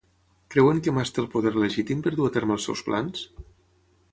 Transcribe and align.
Creuen 0.53 0.79
que 0.87 0.93
Mas 0.95 1.11
té 1.17 1.21
el 1.23 1.27
poder 1.35 1.51
legítim 1.65 2.01
per 2.07 2.15
dur 2.15 2.27
a 2.31 2.33
terme 2.39 2.59
els 2.59 2.67
seus 2.71 2.85
plans? 2.89 3.25